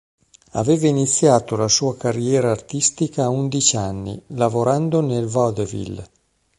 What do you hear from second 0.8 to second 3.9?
iniziato la sua carriera artistica a undici